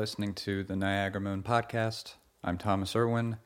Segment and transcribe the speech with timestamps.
[0.00, 2.14] Listening to the Niagara Moon podcast.
[2.42, 3.36] I'm Thomas Irwin,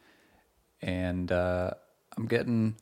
[0.81, 1.73] and uh,
[2.17, 2.77] I'm getting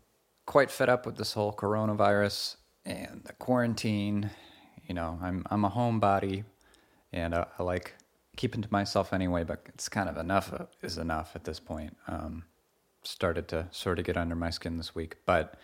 [0.44, 4.28] quite fed up with this whole coronavirus and the quarantine.
[4.86, 6.44] You know, I'm I'm a homebody,
[7.14, 7.94] and uh, I like
[8.36, 9.42] keeping to myself anyway.
[9.42, 11.96] But it's kind of enough is enough at this point.
[12.08, 12.44] Um,
[13.04, 15.54] started to sort of get under my skin this week, but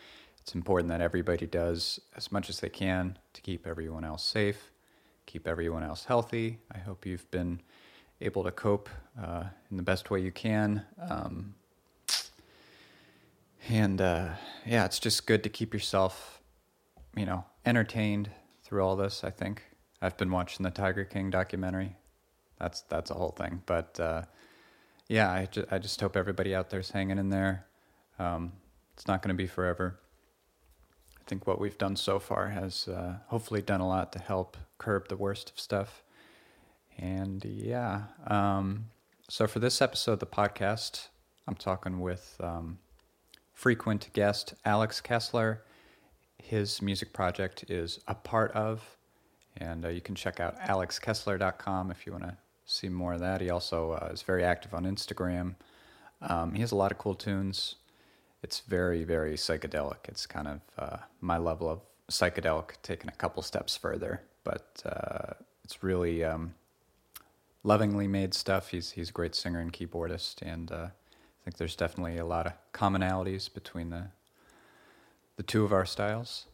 [0.41, 4.71] it's important that everybody does as much as they can to keep everyone else safe
[5.29, 6.59] keep everyone else healthy.
[6.75, 7.61] I hope you've been
[8.21, 8.89] able to cope
[9.23, 10.85] uh, in the best way you can.
[11.09, 11.55] Um,
[13.69, 14.31] and uh,
[14.67, 16.41] yeah, it's just good to keep yourself,
[17.17, 18.31] you know, entertained
[18.63, 19.25] through all this.
[19.25, 19.63] I think
[20.01, 21.97] I've been watching the Tiger King documentary.
[22.59, 23.63] That's that's a whole thing.
[23.67, 24.23] But uh,
[25.09, 27.67] yeah, I just, I just hope everybody out there's hanging in there.
[28.19, 28.53] Um,
[28.95, 29.99] it's not going to be forever
[31.29, 34.57] I think what we've done so far has uh, hopefully done a lot to help
[34.79, 36.03] curb the worst of stuff.
[36.99, 38.87] And yeah, um,
[39.29, 41.09] so for this episode of the podcast,
[41.47, 42.79] I'm talking with um,
[43.55, 45.63] frequent guest Alex Kessler.
[46.43, 48.97] His music project is a part of,
[49.57, 53.41] and uh, you can check out alexkessler.com if you want to see more of that.
[53.41, 55.55] He also uh, is very active on Instagram.
[56.21, 57.77] Um, he has a lot of cool tunes
[58.43, 60.09] it's very very psychedelic.
[60.09, 65.35] It's kind of uh, my level of psychedelic taken a couple steps further, but uh,
[65.65, 66.55] it's really um,
[67.63, 68.69] lovingly made stuff.
[68.69, 72.47] He's he's a great singer and keyboardist, and uh, I think there's definitely a lot
[72.47, 74.09] of commonalities between the
[75.37, 76.47] the two of our styles.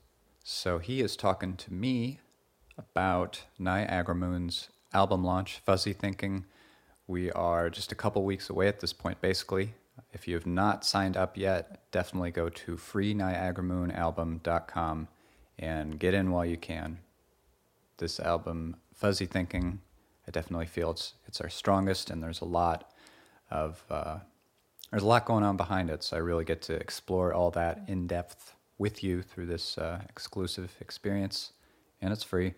[0.43, 2.21] So he is talking to me
[2.77, 6.45] about Niagara Moon's album launch, Fuzzy Thinking.
[7.07, 9.75] We are just a couple weeks away at this point, basically.
[10.13, 15.09] If you have not signed up yet, definitely go to freeniagaramoonalbum.com
[15.59, 16.99] and get in while you can.
[17.99, 19.81] This album, Fuzzy Thinking,
[20.27, 22.93] I definitely feel it's it's our strongest, and there's a lot
[23.51, 24.19] of uh,
[24.91, 26.03] there's a lot going on behind it.
[26.03, 30.01] So I really get to explore all that in depth with you through this uh,
[30.09, 31.53] exclusive experience,
[32.01, 32.55] and it's free.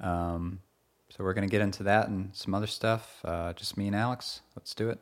[0.00, 0.60] Um,
[1.08, 3.20] so we're gonna get into that and some other stuff.
[3.24, 4.40] Uh, just me and Alex.
[4.56, 4.98] Let's do it.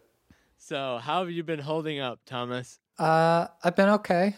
[0.59, 2.79] So, how have you been holding up, Thomas?
[2.99, 4.37] Uh, I've been okay,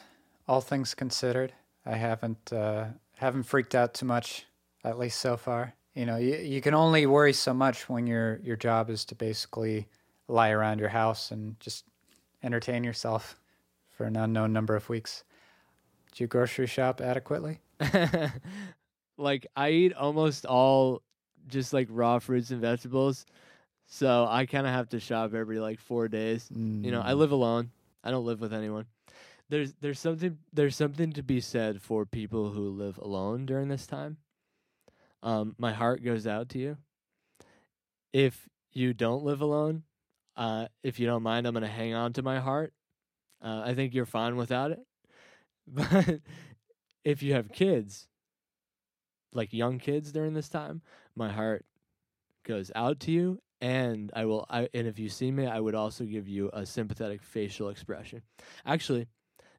[0.49, 1.53] all things considered.
[1.85, 2.87] I haven't uh,
[3.19, 4.47] haven't freaked out too much,
[4.83, 5.75] at least so far.
[5.95, 9.15] You know, you, you can only worry so much when your your job is to
[9.15, 9.89] basically
[10.27, 11.85] lie around your house and just
[12.43, 13.39] entertain yourself
[13.91, 15.25] for an unknown number of weeks.
[16.13, 17.61] Do you grocery shop adequately?
[19.17, 21.03] like I eat almost all
[21.47, 23.27] just like raw fruits and vegetables.
[23.87, 26.49] So I kind of have to shop every like four days.
[26.53, 26.85] Mm.
[26.85, 27.19] You know, I mm.
[27.19, 27.71] live alone.
[28.03, 28.87] I don't live with anyone.
[29.49, 33.87] There's there's something there's something to be said for people who live alone during this
[33.87, 34.17] time.
[35.25, 36.77] Um, my heart goes out to you.
[38.13, 39.83] If you don't live alone,
[40.37, 42.73] uh, if you don't mind, I'm gonna hang on to my heart.
[43.43, 44.81] Uh, I think you're fine without it.
[45.67, 46.21] But
[47.05, 48.07] if you have kids,
[49.33, 50.83] like young kids during this time,
[51.17, 51.65] my heart
[52.45, 55.75] goes out to you and I will I and if you see me, I would
[55.75, 58.21] also give you a sympathetic facial expression.
[58.67, 59.07] Actually,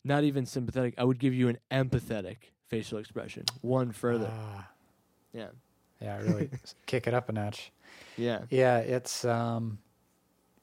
[0.03, 0.93] not even sympathetic.
[0.99, 2.37] I would give you an empathetic
[2.69, 3.45] facial expression.
[3.61, 4.29] One further.
[4.31, 4.69] Ah.
[5.35, 5.47] Yeah.
[6.01, 6.49] Yeah, really
[6.85, 7.71] kick it up a notch.
[8.17, 8.41] Yeah.
[8.49, 9.79] Yeah, it's um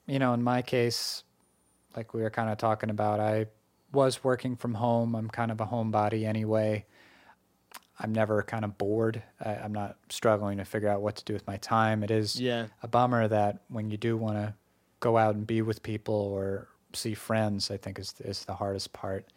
[0.07, 1.23] you know, in my case,
[1.95, 3.47] like we were kind of talking about, I
[3.91, 5.15] was working from home.
[5.15, 6.85] I'm kind of a homebody anyway.
[7.99, 9.21] I'm never kind of bored.
[9.39, 12.03] I, am not struggling to figure out what to do with my time.
[12.03, 12.67] It is yeah.
[12.81, 14.53] a bummer that when you do want to
[14.99, 18.93] go out and be with people or see friends, I think is is the hardest
[18.93, 19.27] part.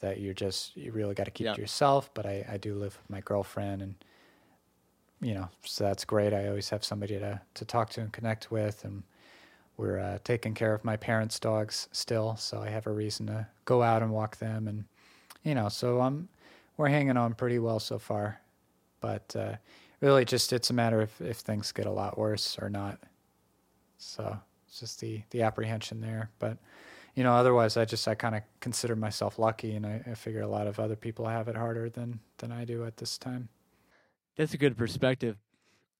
[0.00, 2.12] That you're just you really got to keep to yourself.
[2.12, 3.94] But I, I do live with my girlfriend, and
[5.22, 6.34] you know, so that's great.
[6.34, 9.04] I always have somebody to to talk to and connect with, and
[9.76, 13.46] we're uh, taking care of my parents' dogs still, so I have a reason to
[13.64, 14.84] go out and walk them, and
[15.44, 16.28] you know, so I'm
[16.76, 18.40] we're hanging on pretty well so far.
[19.00, 19.56] But uh,
[20.00, 22.98] really, just it's a matter of if things get a lot worse or not.
[23.98, 26.30] So it's just the the apprehension there.
[26.40, 26.58] But
[27.14, 30.42] you know, otherwise, I just I kind of consider myself lucky, and I, I figure
[30.42, 33.48] a lot of other people have it harder than than I do at this time.
[34.36, 35.36] That's a good perspective,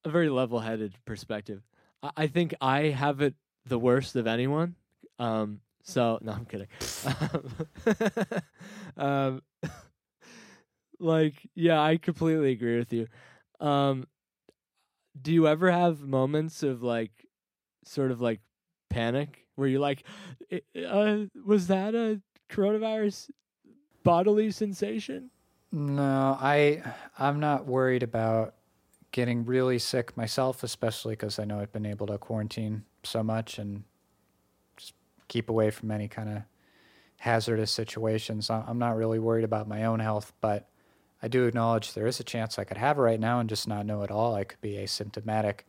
[0.04, 1.62] a very level-headed perspective.
[2.02, 3.34] I, I think I have it
[3.66, 4.76] the worst of anyone.
[5.18, 6.68] Um, so no, I'm kidding.
[8.96, 9.42] um,
[10.98, 13.08] like, yeah, I completely agree with you.
[13.60, 14.06] Um,
[15.20, 17.10] do you ever have moments of like,
[17.84, 18.40] sort of like
[18.88, 20.04] panic where you're like,
[20.50, 23.30] uh, was that a coronavirus
[24.02, 25.31] bodily sensation?
[25.72, 26.82] No, I
[27.18, 28.54] I'm not worried about
[29.10, 33.58] getting really sick myself, especially because I know I've been able to quarantine so much
[33.58, 33.84] and
[34.76, 34.94] just
[35.28, 36.42] keep away from any kind of
[37.18, 38.50] hazardous situations.
[38.50, 40.68] I'm not really worried about my own health, but
[41.22, 43.68] I do acknowledge there is a chance I could have it right now and just
[43.68, 44.34] not know at all.
[44.34, 45.60] I could be asymptomatic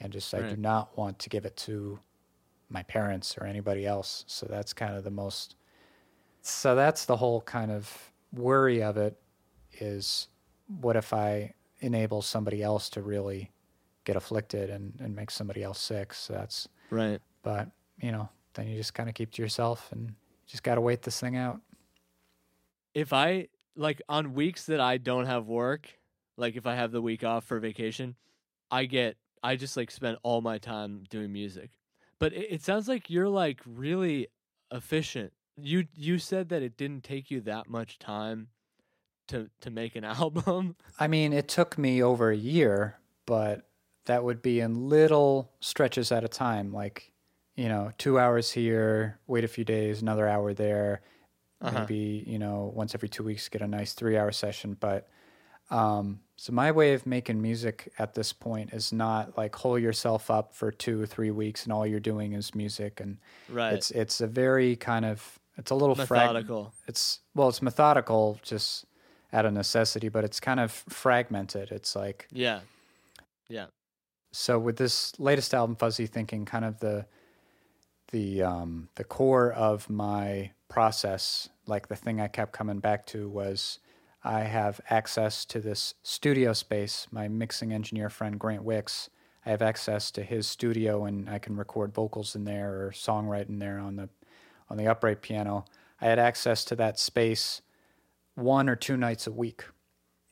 [0.00, 2.00] and just I do not want to give it to
[2.68, 4.24] my parents or anybody else.
[4.26, 5.56] So that's kind of the most
[6.42, 9.16] so that's the whole kind of worry of it
[9.80, 10.28] is
[10.80, 13.50] what if I enable somebody else to really
[14.04, 16.14] get afflicted and, and make somebody else sick?
[16.14, 17.20] So that's Right.
[17.42, 17.68] but
[18.00, 20.14] you know, then you just kind of keep to yourself and you
[20.46, 21.60] just got to wait this thing out.
[22.94, 25.98] If I like on weeks that I don't have work,
[26.36, 28.14] like if I have the week off for vacation,
[28.70, 31.70] I get I just like spend all my time doing music.
[32.18, 34.28] But it, it sounds like you're like really
[34.72, 35.32] efficient.
[35.60, 38.48] You you said that it didn't take you that much time
[39.28, 40.76] to to make an album.
[40.98, 43.68] I mean, it took me over a year, but
[44.06, 47.12] that would be in little stretches at a time, like,
[47.56, 51.00] you know, two hours here, wait a few days, another hour there,
[51.60, 51.80] Uh-huh.
[51.80, 54.76] maybe, you know, once every two weeks, get a nice three hour session.
[54.78, 55.08] But
[55.70, 60.30] um, so my way of making music at this point is not like hole yourself
[60.30, 63.00] up for two or three weeks and all you're doing is music.
[63.00, 63.18] And
[63.48, 63.72] Right.
[63.74, 66.72] it's, it's a very kind of, it's a little frag- methodical.
[66.86, 68.84] it's well it's methodical just
[69.36, 72.60] out of necessity but it's kind of fragmented it's like Yeah.
[73.48, 73.66] Yeah.
[74.32, 77.06] So with this latest album fuzzy thinking kind of the
[78.12, 83.28] the um the core of my process like the thing i kept coming back to
[83.28, 83.78] was
[84.22, 89.10] i have access to this studio space my mixing engineer friend grant wicks
[89.44, 93.48] i have access to his studio and i can record vocals in there or songwrite
[93.48, 94.08] in there on the
[94.70, 95.64] on the upright piano
[96.00, 97.62] i had access to that space
[98.36, 99.64] one or two nights a week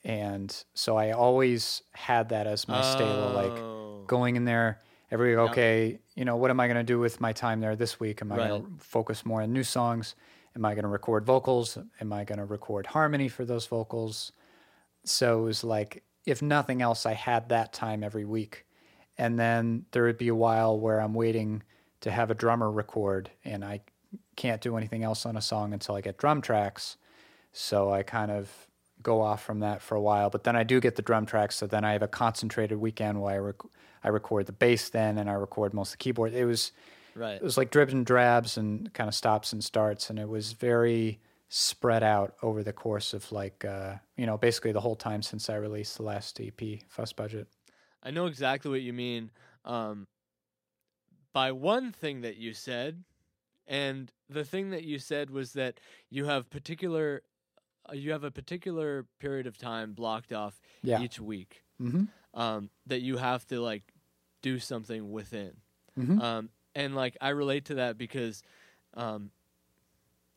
[0.04, 4.04] and so i always had that as my stable like Oh.
[4.06, 4.78] going in there
[5.10, 5.50] every week.
[5.50, 8.20] Okay, you know, what am I going to do with my time there this week?
[8.20, 10.14] Am I going to focus more on new songs?
[10.56, 11.78] Am I going to record vocals?
[12.00, 14.32] Am I going to record harmony for those vocals?
[15.04, 18.66] So it was like, if nothing else, I had that time every week.
[19.16, 21.62] And then there would be a while where I'm waiting
[22.00, 23.80] to have a drummer record and I
[24.36, 26.96] can't do anything else on a song until I get drum tracks.
[27.56, 28.50] So I kind of
[29.02, 31.54] go off from that for a while, but then I do get the drum tracks.
[31.56, 33.70] So then I have a concentrated weekend where I, rec-
[34.02, 36.34] I record the bass then and I record most of the keyboard.
[36.34, 36.72] It was
[37.16, 37.36] Right.
[37.36, 40.52] it was like dribs and drabs and kind of stops and starts, and it was
[40.52, 45.22] very spread out over the course of like uh, you know basically the whole time
[45.22, 47.46] since I released the last EP, Fuss Budget.
[48.02, 49.30] I know exactly what you mean.
[49.64, 50.08] Um,
[51.32, 53.04] by one thing that you said,
[53.68, 55.78] and the thing that you said was that
[56.10, 57.22] you have particular,
[57.92, 61.00] you have a particular period of time blocked off Yeah.
[61.02, 62.04] each week Mm-hmm.
[62.40, 63.82] um, that you have to like
[64.42, 65.52] do something within.
[65.98, 66.20] Mm-hmm.
[66.20, 68.42] Um, and like I relate to that because
[68.94, 69.30] um,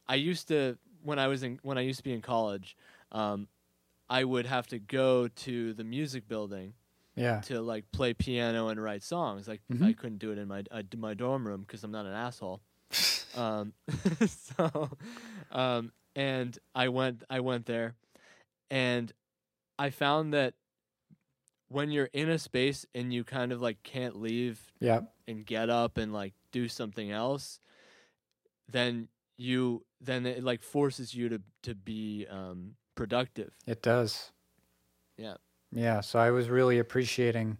[0.08, 2.76] I used to when I was in when I used to be in college,
[3.12, 3.48] um,
[4.10, 6.74] I would have to go to the music building
[7.16, 7.42] yeah.
[7.42, 9.48] to like play piano and write songs.
[9.48, 9.98] Like I Mhm.
[9.98, 12.62] couldn't do it in my uh, my dorm room because I'm not an asshole.
[13.36, 13.74] um,
[14.28, 14.90] so,
[15.52, 17.96] um, and I went I went there,
[18.72, 19.14] and
[19.80, 20.56] I found that
[21.70, 25.02] when you're in a space and you kind of like can't leave Yeah.
[25.28, 27.60] and get up and like do something else,
[28.70, 33.54] then you then it like forces you to to be um, productive.
[33.68, 34.32] It does.
[35.18, 35.36] Yeah.
[35.72, 36.02] Yeah.
[36.02, 37.58] So I was really appreciating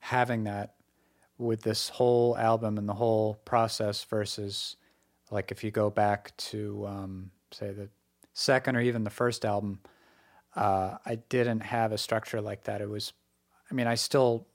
[0.00, 0.74] having that
[1.38, 4.76] with this whole album and the whole process versus
[5.30, 7.88] like if you go back to um, say the
[8.32, 9.80] second or even the first album,
[10.54, 12.80] uh, I didn't have a structure like that.
[12.80, 13.12] It was,
[13.70, 14.46] I mean, I still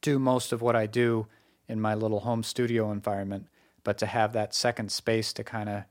[0.00, 1.26] do most of what I do
[1.68, 3.46] in my little home studio environment,
[3.84, 5.84] but to have that second space to kind of,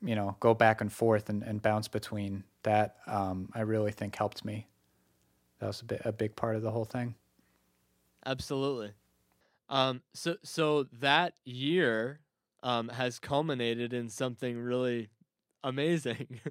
[0.00, 4.16] you know, go back and forth and, and bounce between that, um, I really think
[4.16, 4.66] helped me.
[5.58, 7.14] That was a, bit, a big part of the whole thing.
[8.26, 8.92] Absolutely.
[9.68, 12.20] Um, so so that year
[12.62, 15.08] um, has culminated in something really
[15.64, 16.40] amazing.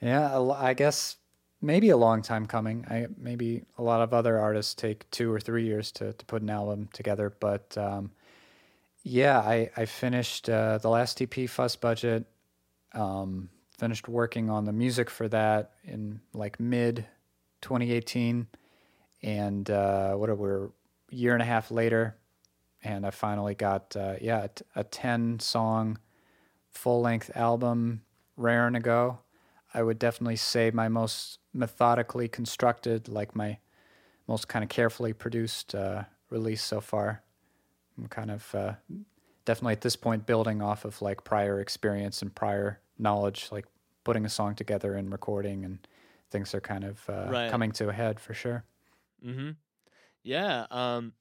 [0.00, 1.16] Yeah, I guess
[1.62, 2.84] maybe a long time coming.
[2.90, 6.42] I maybe a lot of other artists take two or three years to, to put
[6.42, 8.10] an album together, but um,
[9.02, 12.26] yeah, I I finished uh, the last EP, Fuss Budget.
[12.92, 13.48] Um,
[13.78, 17.06] finished working on the music for that in like mid
[17.62, 18.46] 2018,
[19.22, 20.68] and uh, what are we?
[21.10, 22.16] Year and a half later,
[22.82, 25.98] and I finally got uh, yeah a, t- a ten song
[26.70, 28.02] full length album,
[28.36, 29.20] raring to go.
[29.72, 33.58] I would definitely say my most methodically constructed, like my
[34.28, 37.22] most kind of carefully produced uh, release so far.
[37.98, 38.74] I'm kind of uh,
[39.44, 43.66] definitely at this point building off of like prior experience and prior knowledge, like
[44.04, 45.86] putting a song together and recording, and
[46.30, 47.46] things are kind of uh, Right.
[47.46, 48.64] coming to a head for sure.
[49.24, 49.50] Mm-hmm.
[50.22, 50.66] Yeah.
[50.70, 51.14] Um,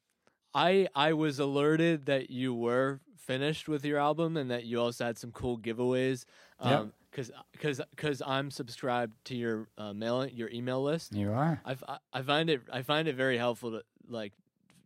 [0.54, 5.06] I I was alerted that you were finished with your album and that you also
[5.06, 6.26] had some cool giveaways.
[6.62, 6.88] Yep.
[7.18, 11.16] Um, cause, cause, cause I'm subscribed to your uh, mail, your email list.
[11.16, 11.62] You are.
[11.66, 14.34] I, f- I find it I find it very helpful to like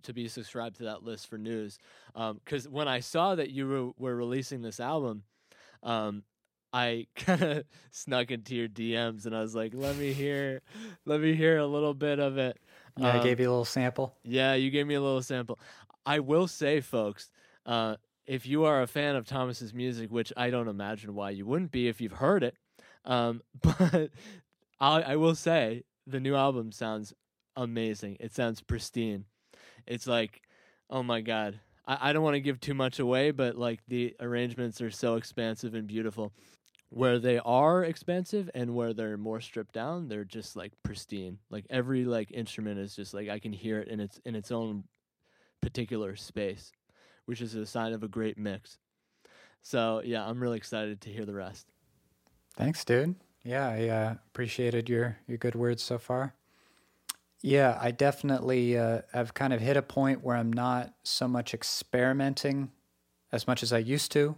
[0.03, 1.77] to be subscribed to that list for news.
[2.13, 5.23] Because when I saw that you were, were releasing this album,
[5.83, 6.23] um,
[6.73, 10.61] I kind of snuck into your DMs and I was like, "Let me hear,
[11.05, 12.57] let me hear a little bit of it."
[12.97, 14.15] Yeah, I Um, gave you a little sample.
[14.23, 15.59] yeah, you gave me a little sample.
[16.05, 17.29] I will say, folks,
[17.65, 21.45] uh, if you are a fan of Thomas's music, which I don't imagine why you
[21.45, 22.55] wouldn't be if you've heard it,
[23.05, 24.11] um, but
[24.79, 27.13] I, I will say the new album sounds
[27.55, 28.17] amazing.
[28.19, 29.25] It sounds pristine.
[29.85, 30.41] It's like,
[30.89, 31.59] oh my god.
[31.87, 35.15] I, I don't want to give too much away, but like the arrangements are so
[35.15, 36.33] expansive and beautiful.
[36.89, 41.39] Where they are expensive and where they're more stripped down, they're just like pristine.
[41.49, 44.51] Like every like instrument is just like I can hear it in its in its
[44.51, 44.85] own
[45.61, 46.71] particular space,
[47.27, 48.79] which is a sign of a great mix.
[49.61, 51.67] So yeah, I'm really excited to hear the rest.
[52.55, 53.15] Thanks, dude.
[53.43, 56.33] Yeah, I uh, appreciated your your good words so far.
[57.41, 61.53] Yeah, I definitely uh, have kind of hit a point where I'm not so much
[61.53, 62.71] experimenting
[63.31, 64.35] as much as I used to.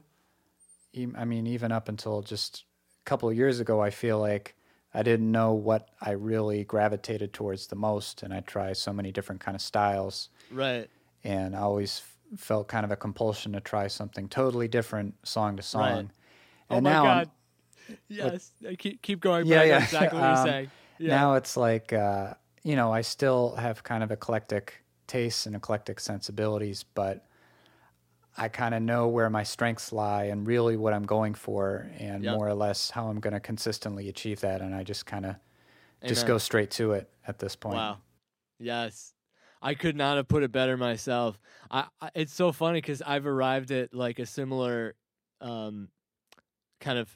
[1.16, 2.66] I mean, even up until just
[3.00, 4.56] a couple of years ago, I feel like
[4.94, 9.12] I didn't know what I really gravitated towards the most, and I try so many
[9.12, 10.90] different kind of styles, Right.
[11.24, 12.00] and I always
[12.38, 15.82] felt kind of a compulsion to try something totally different, song to song.
[15.82, 16.00] Right.
[16.00, 16.10] And
[16.70, 17.30] oh my now god.
[18.08, 18.52] Yes.
[18.66, 19.84] Uh, keep keep going Yeah, yeah.
[19.84, 20.72] Exactly what Um, you're saying.
[21.00, 21.16] Yeah.
[21.16, 22.34] now it's like uh,
[22.64, 27.26] you know i still have kind of eclectic tastes and eclectic sensibilities but
[28.38, 32.22] i kind of know where my strengths lie and really what i'm going for and
[32.24, 32.36] Yep.
[32.36, 35.36] more or less how i'm going to consistently achieve that and i just kind of
[36.06, 37.98] just go straight to it at this point Wow.
[38.60, 39.14] Yes.
[39.62, 41.40] I could not have put it better myself.
[41.70, 44.96] I, I it's so funny cuz I've arrived at like a similar
[45.42, 45.90] um
[46.80, 47.16] kind of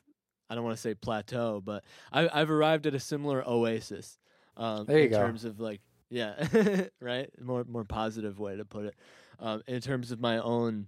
[0.50, 4.18] I don't want to say plateau, but I I've arrived at a similar oasis.
[4.58, 5.18] Um There you in go.
[5.20, 6.48] terms of like yeah,
[7.00, 7.30] right?
[7.42, 8.96] More more positive way to put it.
[9.40, 10.88] Um in terms of my own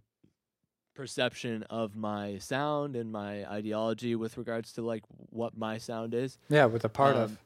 [0.94, 6.38] perception of my sound and my ideology with regards to like what my sound is.
[6.50, 7.38] yeah with a part Um, of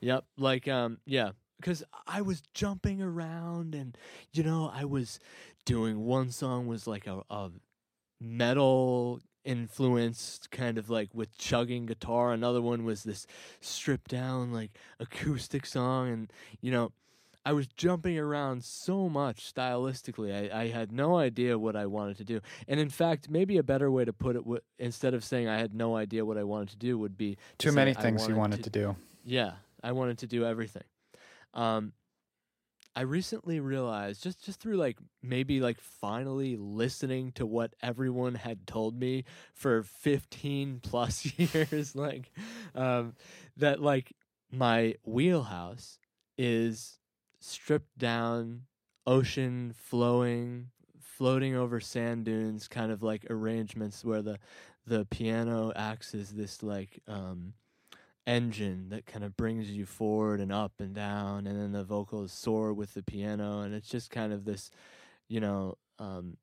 [0.00, 0.24] Yep.
[0.36, 1.30] Like um yeah,
[1.62, 3.96] cuz I was jumping around and
[4.32, 5.18] you know, I was
[5.64, 7.50] doing one song was like a, a
[8.20, 13.26] metal influenced kind of like with chugging guitar, another one was this
[13.60, 16.92] stripped down like acoustic song and you know,
[17.44, 20.52] I was jumping around so much stylistically.
[20.52, 22.40] I, I had no idea what I wanted to do.
[22.66, 25.56] And in fact, maybe a better way to put it, w- instead of saying I
[25.56, 28.34] had no idea what I wanted to do, would be to too many things you
[28.34, 30.82] wanted to to do yeah, I wanted to do everything.
[31.54, 31.92] Um,
[32.96, 38.66] I recently realized just just through like maybe like finally listening to what everyone had
[38.66, 39.24] told me
[39.54, 42.30] for 15 plus years like
[42.74, 43.14] um
[43.58, 44.14] that like
[44.50, 45.98] my wheelhouse
[46.38, 46.98] is
[47.38, 48.62] stripped down
[49.06, 54.38] ocean flowing floating over sand dunes kind of like arrangements where the
[54.86, 57.52] the piano acts as this like um
[58.26, 62.32] engine that kind of brings you forward and up and down and then the vocals
[62.32, 64.70] soar with the piano and it's just kind of this
[65.28, 66.36] you know um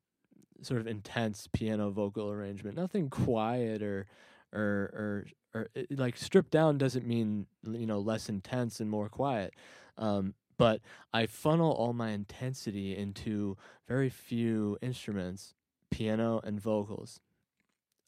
[0.62, 4.06] sort of intense piano vocal arrangement nothing quiet or
[4.52, 9.10] or or, or it, like stripped down doesn't mean you know less intense and more
[9.10, 9.52] quiet
[9.98, 10.80] um but
[11.12, 13.56] I funnel all my intensity into
[13.88, 15.54] very few instruments,
[15.90, 17.20] piano and vocals.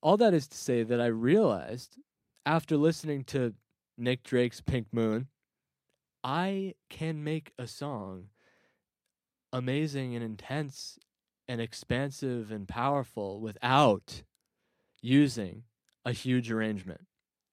[0.02, 1.98] All that is to say that I realized
[2.44, 3.54] after listening to
[3.98, 5.28] Nick Drake's Pink Moon,
[6.22, 8.28] I can make a song
[9.52, 10.98] amazing and intense
[11.48, 14.22] and expansive and powerful without
[15.00, 15.62] using
[16.04, 17.02] a huge arrangement.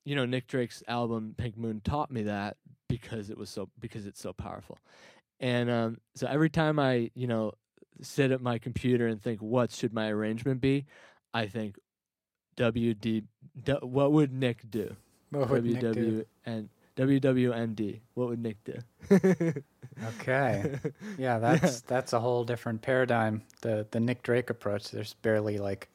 [0.05, 2.57] You know, Nick Drake's album Pink Moon taught me that
[2.89, 4.77] because it was so because it's so powerful.
[5.39, 7.53] And um, so every time I, you know,
[8.01, 10.85] sit at my computer and think what should my arrangement be,
[11.33, 11.77] I think
[12.57, 13.23] WD
[13.81, 14.95] what would Nick do?
[15.33, 16.21] What would Nick do?
[16.21, 17.99] WW and WWND.
[18.13, 18.77] What would Nick do?
[20.17, 20.79] okay
[21.19, 25.87] yeah that's that's a whole different paradigm the the nick drake approach there's barely like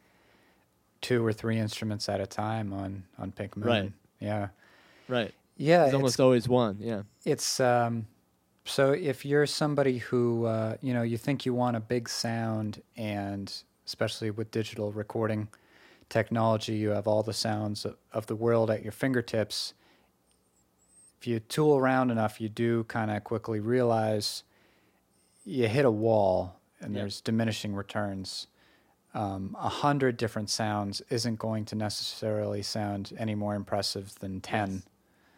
[1.00, 3.92] two or three instruments at a time on on pink moon Right.
[4.20, 4.48] yeah
[5.08, 5.34] right.
[5.56, 6.76] yeah There's it's almost always one.
[6.80, 7.02] Yeah.
[7.24, 8.06] it's um
[8.64, 12.82] So if you're somebody who uh, you know you think you want a big sound,
[12.96, 13.52] and
[13.86, 15.48] especially with digital recording
[16.08, 19.74] technology, you have all the sounds of, the world at your fingertips.
[21.20, 24.44] If you tool around enough, you do kind of quickly realize
[25.44, 27.00] you hit a wall, and Yep.
[27.00, 28.46] there's diminishing returns.
[29.14, 34.82] Um, A hundred different sounds isn't going to necessarily sound any more impressive than ten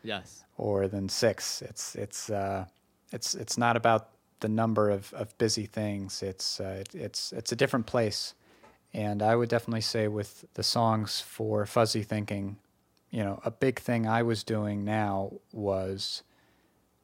[0.02, 0.44] Yes.
[0.56, 1.62] or than six.
[1.62, 2.66] It's it's uh,
[3.12, 4.10] it's it's not about
[4.40, 6.22] the number of, of busy things.
[6.22, 8.34] It's uh, it, it's it's a different place,
[8.92, 12.58] and I would definitely say with the songs for fuzzy thinking,
[13.10, 16.22] you know, a big thing I was doing now was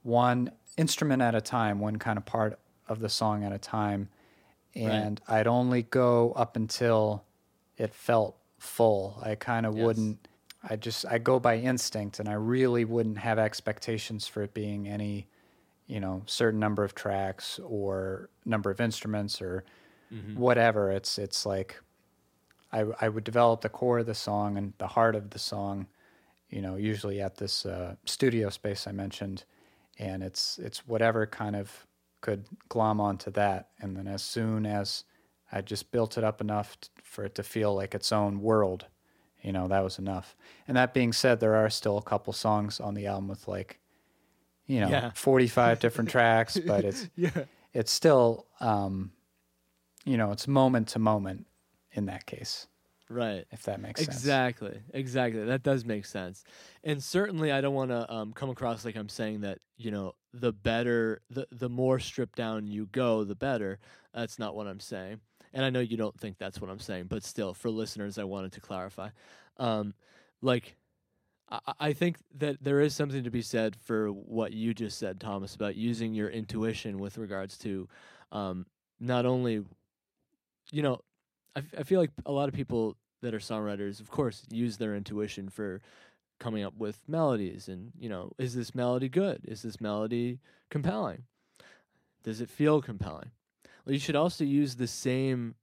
[0.02, 4.08] one instrument at a time, one kind of part of the song at a time,
[4.74, 7.24] and I'd only go up until
[7.76, 9.18] it felt full.
[9.22, 9.74] I kind of Yes.
[9.74, 10.28] wouldn't.
[10.68, 14.88] I just I go by instinct, and I really wouldn't have expectations for it being
[14.88, 15.28] any,
[15.86, 19.64] you know, certain number of tracks or number of instruments or
[20.34, 20.90] whatever.
[20.90, 21.80] It's it's like
[22.72, 25.86] I I would develop the core of the song and the heart of the song,
[26.48, 29.44] you know, usually at this uh, studio space I mentioned,
[29.98, 31.86] and it's it's whatever kind of
[32.20, 35.04] could glom onto that, and then as soon as
[35.52, 38.86] I just built it up enough t- for it to feel like its own world,
[39.42, 40.34] you know, that was enough.
[40.66, 43.78] And that being said, there are still a couple songs on the album with like,
[44.66, 45.10] you know, Yeah.
[45.14, 47.44] 45 different tracks, but it's Yeah.
[47.72, 49.12] it's still um
[50.06, 51.46] you know, it's moment to moment
[51.92, 52.66] in that case,
[53.10, 53.44] Right.
[53.52, 54.16] if that makes sense.
[54.16, 54.80] Exactly.
[54.94, 55.44] Exactly.
[55.44, 56.44] That does make sense.
[56.84, 60.14] And certainly I don't want to um, come across like I'm saying that, you know,
[60.32, 63.78] the better the the more stripped down you go, the better.
[64.14, 65.20] That's not what I'm saying.
[65.52, 68.24] And I know you don't think that's what I'm saying, but still for listeners I
[68.24, 69.10] wanted to clarify.
[69.58, 69.94] Um
[70.42, 70.76] like
[71.48, 75.20] I, I think that there is something to be said for what you just said,
[75.20, 77.88] Thomas, about using your intuition with regards to
[78.32, 78.66] um,
[78.98, 79.62] not only,
[80.70, 81.00] you know,
[81.54, 85.48] I, feel like a lot of people that are songwriters, of course, use their intuition
[85.48, 85.80] for
[86.38, 87.68] coming up with melodies.
[87.68, 89.40] And, you know, is this melody good?
[89.48, 91.22] Is this melody compelling?
[92.22, 93.30] Does it feel compelling?
[93.84, 95.54] Well, you should also use the same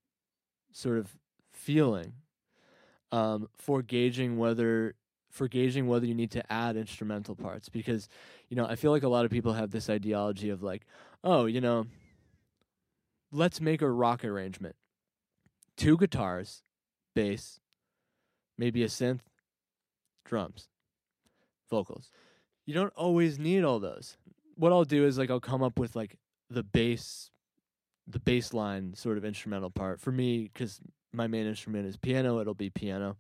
[0.71, 1.15] sort of
[1.51, 2.13] feeling
[3.11, 4.95] um, for gauging whether
[5.29, 8.07] for gauging whether you need to add instrumental parts because
[8.49, 10.85] you know I feel like a lot of people have this ideology of like
[11.23, 11.85] oh you know
[13.31, 14.75] let's make a rock arrangement
[15.77, 16.61] two guitars
[17.15, 17.59] bass
[18.57, 19.21] maybe a synth
[20.25, 20.67] drums
[21.69, 22.11] vocals
[22.65, 24.17] you don't always need all those
[24.55, 26.17] what I'll do is like I'll come up with like
[26.49, 27.31] the bass
[28.07, 30.79] the bass line sort of instrumental part for me cuz
[31.11, 33.17] my main instrument is piano it'll be piano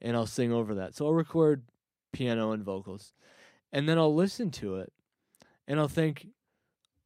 [0.00, 0.94] and I'll sing over that.
[0.94, 1.62] So I'll record
[2.12, 3.12] piano and vocals.
[3.72, 4.92] And then I'll listen to it
[5.66, 6.28] and I'll think,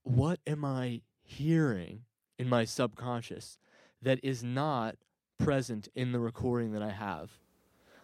[0.03, 2.03] what am I hearing
[2.38, 3.59] in my subconscious
[4.02, 4.96] that is not
[5.38, 7.30] present in the recording that I have?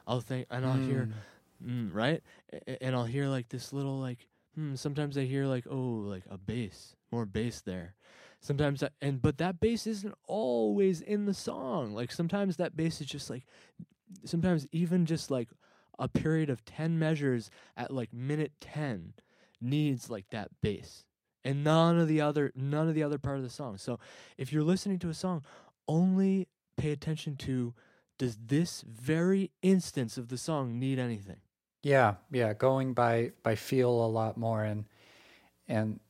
[0.06, 1.08] I'll think, and I'll hear,
[1.64, 2.22] mm, right?
[2.80, 6.36] And I'll hear like this little, like, hmm, sometimes I hear like, oh, like a
[6.36, 7.94] bass, more bass there.
[8.40, 11.94] Sometimes, I, and but that bass isn't always in the song.
[11.94, 13.44] Like sometimes that bass is just like
[14.24, 15.48] sometimes even just like
[15.98, 19.14] a period of 10 measures at like minute 10
[19.60, 21.04] needs like that bass
[21.44, 23.98] and none of the other none of the other part of the song so
[24.36, 25.42] if you're listening to a song
[25.88, 27.74] only pay attention to
[28.18, 31.40] does this very instance of the song need anything
[31.82, 34.86] Yeah, yeah, going by by feel a lot more and
[35.68, 36.00] and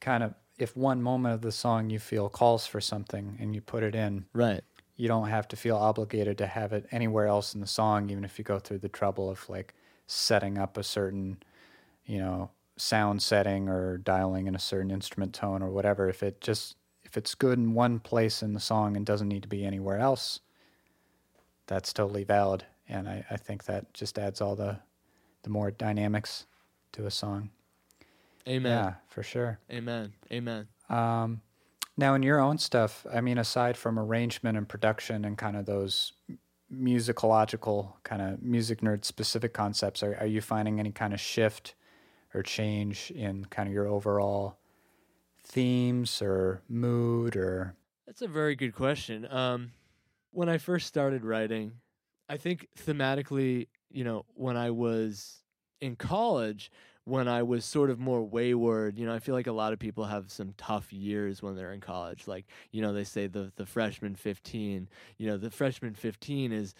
[0.00, 3.60] kind of if one moment of the song you feel calls for something and you
[3.60, 4.62] put it in, right
[4.96, 8.24] you don't have to feel obligated to have it anywhere else in the song even
[8.24, 9.74] if you go through the trouble of like
[10.06, 11.42] setting up a certain,
[12.04, 16.08] you know, sound setting or dialing in a certain instrument tone or whatever.
[16.08, 16.76] If it just
[17.14, 20.00] if it's good in one place in the song and doesn't need to be anywhere
[20.00, 20.40] else,
[21.68, 22.64] that's totally valid.
[22.88, 24.80] And I, I think that just adds all the
[25.44, 26.46] the more dynamics
[26.90, 27.50] to a song.
[28.48, 29.60] amen Yeah, for sure.
[29.70, 31.40] amen amen Um,
[31.96, 35.66] now, in your own stuff, I mean, aside from arrangement and production and kind of
[35.66, 36.14] those
[36.72, 41.76] musicological, kind of music nerd specific concepts, are, are you finding any kind of shift
[42.34, 44.58] or change in kind of your overall
[45.44, 47.74] themes or mood or.
[48.06, 49.30] That's a very good question.
[49.30, 49.72] Um,
[50.30, 51.72] when I first started writing,
[52.28, 55.42] I think thematically, you know, when I was
[55.80, 56.70] in college,
[57.04, 59.78] when I was sort of more wayward, you know, I feel like a lot of
[59.78, 62.26] people have some tough years when they're in college.
[62.26, 66.74] Like, you know, they say the the freshman 15, you know, the freshman 15 is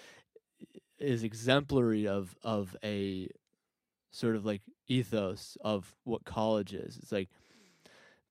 [0.99, 3.29] is exemplary of of a
[4.11, 6.99] sort of like ethos of what college is.
[7.03, 7.29] It's like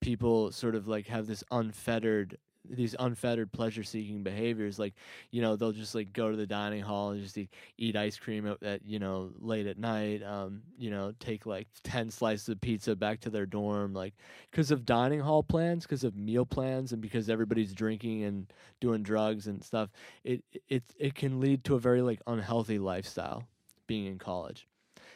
[0.03, 2.37] people sort of like have this unfettered
[2.69, 4.93] these unfettered pleasure seeking behaviors like
[5.31, 8.17] you know they'll just like go to the dining hall and just eat, eat ice
[8.17, 12.47] cream at, at you know late at night um you know take like 10 slices
[12.47, 14.13] of pizza back to their dorm like
[14.49, 19.03] because of dining hall plans because of meal plans and because everybody's drinking and doing
[19.03, 19.89] drugs and stuff
[20.23, 23.45] it it it can lead to a very like unhealthy lifestyle
[23.87, 24.67] being in college.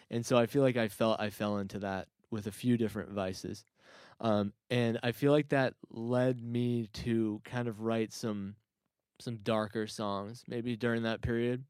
[0.09, 3.11] And so i feel like i felt i fell into that with a few different
[3.11, 3.63] vices
[4.19, 8.55] um, and I feel like that led me to kind of write some
[9.19, 11.63] some darker songs maybe during that period.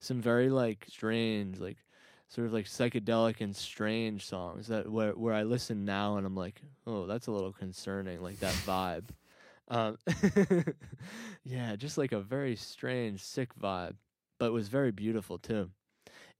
[0.00, 1.78] Some very like strange like
[2.28, 6.34] sort of like psychedelic and strange songs that where where I listen now and I'm
[6.36, 9.08] like oh that's a little concerning like that vibe.
[9.68, 9.96] Um,
[11.44, 13.94] yeah just like a very strange sick vibe
[14.38, 15.70] but was very beautiful too.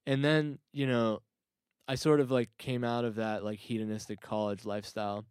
[0.07, 1.23] And then you know
[1.87, 5.25] I sort of like came out of that like hedonistic college lifestyle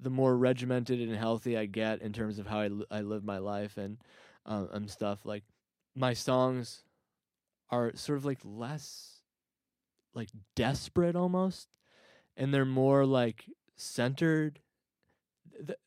[0.00, 3.38] the more regimented and healthy I get in terms of how I, I live my
[3.38, 3.98] life and
[4.44, 5.44] um, and stuff like
[5.94, 6.84] my songs
[7.70, 9.20] are sort of like less
[10.14, 11.68] like desperate almost
[12.36, 13.44] and they're more like
[13.76, 14.60] centered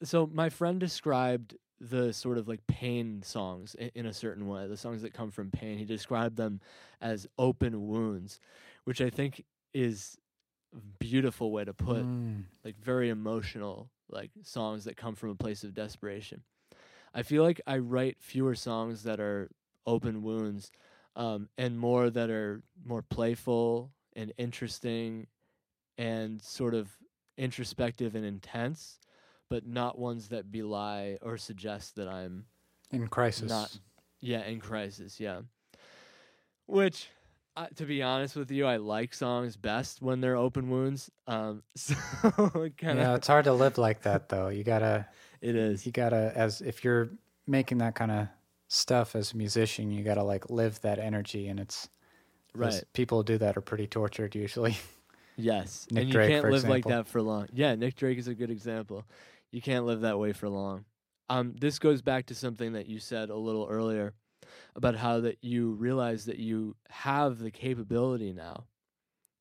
[0.04, 4.76] so my friend described the sort of like pain songs in a certain way the
[4.76, 6.60] songs that come from pain he described them
[7.02, 8.39] as open wounds
[8.84, 10.17] which i think is
[11.00, 12.43] beautiful way to put mm.
[12.63, 16.43] like very emotional like songs that come from a place of desperation.
[17.13, 19.50] I feel like I write fewer songs that are
[19.86, 20.72] open wounds
[21.15, 25.28] um, and more that are more playful and interesting
[25.98, 26.89] and sort of
[27.38, 29.00] introspective and intense,
[29.50, 32.45] but not ones that belie or suggest that I'm
[32.91, 33.50] in crisis.
[33.50, 33.76] Not,
[34.22, 35.19] yeah, in crisis.
[35.19, 35.41] Yeah,
[36.67, 37.10] which
[37.60, 41.12] uh, to be honest with you, I like songs best when they're open wounds.
[41.28, 41.93] Um, so
[42.78, 44.48] kind of yeah, it's hard to live like that though.
[44.50, 45.08] You gotta.
[45.41, 45.86] It is.
[45.86, 47.12] You gotta as if you're
[47.48, 48.28] making that kind of
[48.67, 51.88] stuff as a musician, you gotta like live that energy, and it's
[52.54, 52.84] right.
[52.91, 54.76] People who do that are pretty tortured usually.
[55.38, 56.76] Yes, Nick and you Drake, can't live example.
[56.76, 57.48] like that for long.
[57.54, 59.06] Yeah, Nick Drake is a good example.
[59.52, 60.84] You can't live that way for long.
[61.30, 64.13] Um, this goes back to something that you said a little earlier
[64.75, 68.65] about how that you realize that you have the capability now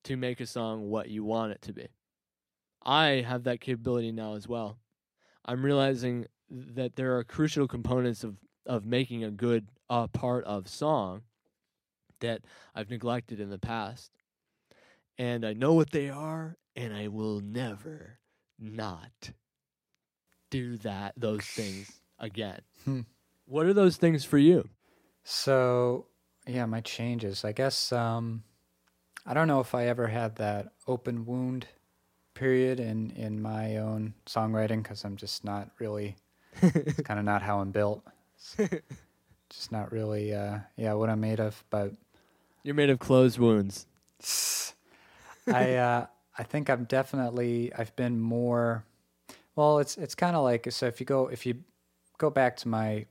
[0.05, 1.89] to make a song what you want it to be.
[2.83, 4.79] I have that capability now as well.
[5.45, 10.69] I'm realizing that there are crucial components of of making a good uh, part of
[10.69, 11.23] song
[12.21, 12.43] that
[12.75, 14.11] I've neglected in the past.
[15.17, 18.19] And I know what they are and I will never
[18.59, 19.33] not
[20.51, 22.61] do that those things again.
[22.85, 23.01] Hmm.
[23.47, 24.69] What are those things for you?
[25.31, 26.07] So,
[26.47, 27.45] yeah, my changes.
[27.45, 28.45] I guess um,
[29.27, 31.67] I don't know if I ever had that open wound
[32.33, 36.17] period in in my own songwriting because I'm just not really.
[36.63, 38.03] it's kind of not how I'm built.
[39.51, 41.63] just not really, uh, yeah, what I'm made of.
[41.69, 41.93] But
[42.63, 43.87] you're made of closed wounds.
[45.47, 46.07] I uh,
[46.39, 48.83] I think I'm definitely I've been more.
[49.57, 51.57] Well, it's it's kind of like so if you go if you
[52.17, 53.05] go back to my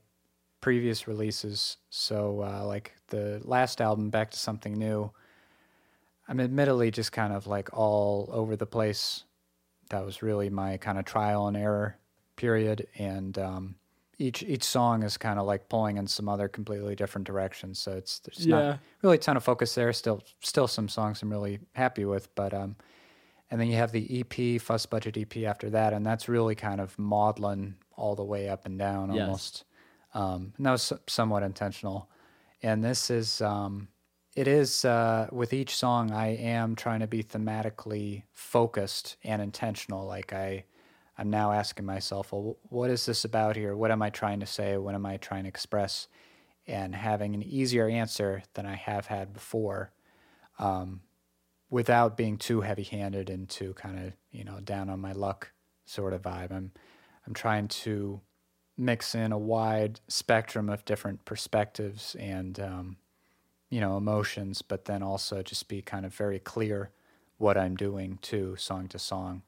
[0.60, 1.76] previous releases.
[1.90, 5.10] So, uh, like the last album, Back to Something New,
[6.28, 9.24] I'm admittedly just kind of like all over the place.
[9.90, 11.96] That was really my kind of trial and error
[12.36, 13.74] period, and um,
[14.18, 17.78] each each song is kind of like pulling in some other completely different directions.
[17.78, 18.58] So it's there's yeah.
[18.58, 19.92] not really a ton of focus there.
[19.92, 22.76] Still, still some songs I'm really happy with, but um,
[23.50, 26.80] and then you have the EP, Fuss Budget EP after that, and that's really kind
[26.80, 29.22] of maudlin all the way up and down yes.
[29.22, 29.64] almost.
[30.14, 32.08] Um, and that was somewhat intentional.
[32.62, 33.88] And this is, um,
[34.34, 40.06] it is uh, with each song, I am trying to be thematically focused and intentional.
[40.06, 40.64] Like I,
[41.16, 43.76] I'm now asking myself, well, what is this about here?
[43.76, 44.76] What am I trying to say?
[44.76, 46.08] What am I trying to express?
[46.66, 49.92] And having an easier answer than I have had before,
[50.58, 51.00] um,
[51.70, 55.52] without being too heavy-handed and too kind of you know down on my luck
[55.86, 56.52] sort of vibe.
[56.52, 56.72] I'm,
[57.26, 58.20] I'm trying to
[58.78, 62.96] mix in a wide spectrum of different perspectives and um,
[63.68, 66.90] you know emotions, but then also just be kind of very clear
[67.36, 69.42] what I'm doing too, song to song.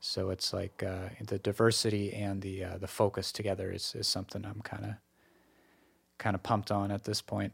[0.00, 4.44] So it's like uh, the diversity and the uh, the focus together is is something
[4.44, 4.94] I'm kind of
[6.18, 7.52] kind of pumped on at this point.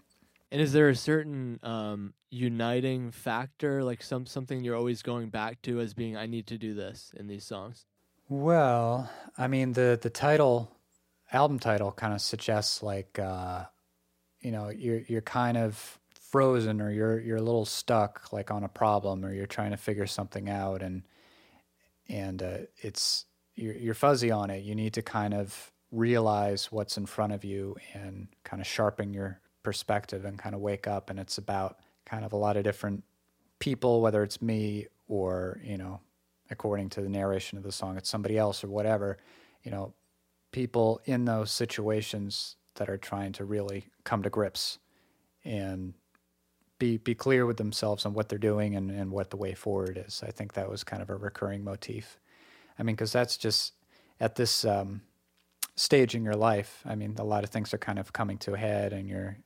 [0.50, 5.60] And is there a certain um, uniting factor, like some something you're always going back
[5.62, 7.84] to as being, I need to do this in these songs?
[8.30, 10.77] Well, I mean the the title
[11.32, 13.64] album title kind of suggests like uh,
[14.40, 18.64] you know you're you're kind of frozen or you're you're a little stuck like on
[18.64, 21.02] a problem or you're trying to figure something out and
[22.08, 23.26] and uh, it's
[23.58, 24.62] you're, you're fuzzy on it.
[24.62, 29.12] You need to kind of realize what's in front of you and kind of sharpen
[29.12, 31.10] your perspective and kind of wake up.
[31.10, 33.04] And it's about kind of a lot of different
[33.58, 36.00] people, whether it's me or, you know,
[36.50, 39.18] according to the narration of the song, it's somebody else or whatever,
[39.62, 39.92] you know,
[40.52, 44.78] people in those situations that are trying to really come to grips
[45.44, 45.94] and
[46.78, 50.02] be be clear with themselves on what they're doing and, and what the way forward
[50.06, 50.22] is.
[50.26, 52.18] I think that was kind of a recurring motif.
[52.78, 53.74] I mean, because that's just
[54.20, 55.02] at this um,
[55.76, 56.82] stage in your life.
[56.84, 59.38] I mean, a lot of things are kind of coming to a head, and you're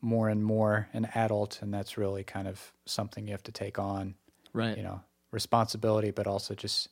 [0.00, 3.78] more and more an adult, and that's really kind of something you have to take
[3.78, 4.14] on.
[4.52, 4.76] Right.
[4.76, 6.88] You know, responsibility, but also just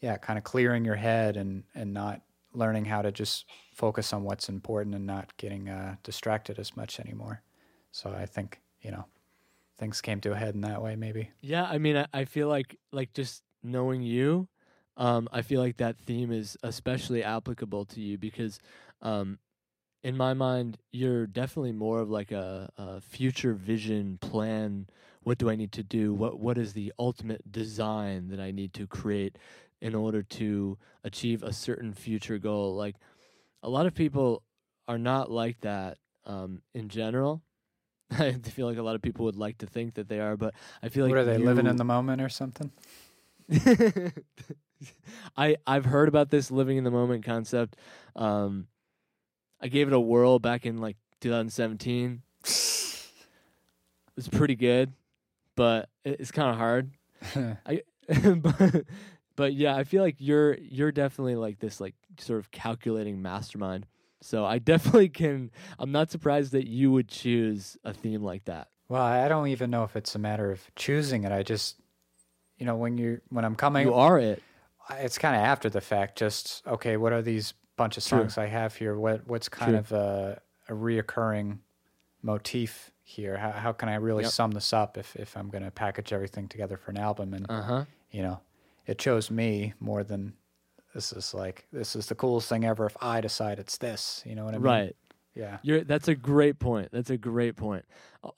[0.00, 2.22] yeah, kind of clearing your head and and not
[2.58, 7.00] learning how to just focus on what's important and not getting uh, distracted as much
[7.00, 7.42] anymore.
[7.92, 9.06] So I think you know
[9.78, 11.30] things came to a head in that way, maybe.
[11.40, 14.48] Yeah, I mean, I, I feel like like just knowing you,
[14.96, 18.58] um, I feel like that theme is especially applicable to you because,
[19.00, 19.38] um,
[20.02, 24.88] in my mind, you're definitely more of like a, a future vision plan.
[25.22, 26.14] What do I need to do?
[26.14, 29.38] What what is the ultimate design that I need to create
[29.80, 32.74] in order to achieve a certain future goal?
[32.74, 32.96] Like
[33.62, 34.42] a lot of people
[34.86, 37.42] are not like that um, in general.
[38.10, 40.54] I feel like a lot of people would like to think that they are, but
[40.82, 42.70] I feel like what are they living in the moment or something?
[45.36, 47.76] I I've heard about this living in the moment concept.
[48.16, 48.68] Um,
[49.60, 52.22] I gave it a whirl back in like 2017.
[54.16, 54.92] It's pretty good,
[55.54, 56.90] but it- it's kind of hard.
[57.64, 57.82] I
[58.34, 58.84] but,
[59.38, 63.86] but yeah, I feel like you're you're definitely like this like sort of calculating mastermind.
[64.20, 65.50] So I definitely can.
[65.78, 68.68] I'm not surprised that you would choose a theme like that.
[68.88, 71.30] Well, I don't even know if it's a matter of choosing it.
[71.30, 71.76] I just,
[72.58, 74.42] you know, when you when I'm coming, You are it.
[74.98, 76.18] It's kind of after the fact.
[76.18, 78.18] Just okay, what are these bunch of True.
[78.20, 78.96] songs I have here?
[78.98, 79.78] What what's kind True.
[79.78, 81.58] of a, a reoccurring
[82.22, 83.36] motif here?
[83.36, 84.32] How how can I really Yep.
[84.32, 87.34] sum this up if if I'm going to package everything together for an album?
[87.34, 87.84] And Uh huh.
[88.10, 88.40] you know,
[88.88, 90.32] it chose me more than
[90.94, 92.86] this is like this is the coolest thing ever.
[92.86, 94.64] If I decide it's this, you know what I mean?
[94.64, 94.96] Right.
[95.34, 95.58] Yeah.
[95.62, 96.88] You're that's a great point.
[96.90, 97.84] That's a great point.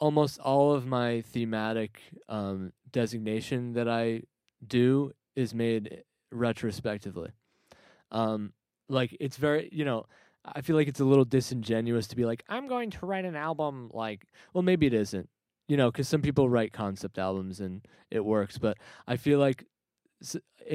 [0.00, 4.24] Almost all of my thematic um, designation that I
[4.66, 7.30] do is made retrospectively.
[8.10, 8.52] Um,
[8.88, 10.06] like it's very, you know,
[10.44, 13.36] I feel like it's a little disingenuous to be like, I'm going to write an
[13.36, 13.90] album.
[13.94, 15.28] Like, well, maybe it isn't,
[15.68, 18.58] you know, because some people write concept albums and it works.
[18.58, 19.64] But I feel like,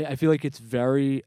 [0.07, 1.23] I feel like it's very,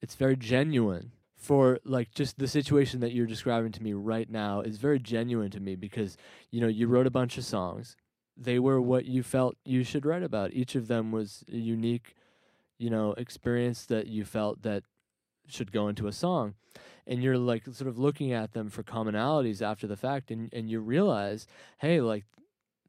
[0.00, 1.12] it's very genuine
[1.44, 5.50] for like just the situation that you're describing to me right now is very genuine
[5.50, 6.16] to me because
[6.50, 7.96] you know you wrote a bunch of songs.
[8.34, 10.54] They were what you felt you should write about.
[10.54, 12.14] Each of them was a unique
[12.78, 14.84] you know experience that you felt that
[15.46, 16.54] should go into a song.
[17.06, 20.70] And you're like sort of looking at them for commonalities after the fact and and
[20.70, 21.46] you realize
[21.78, 22.24] hey like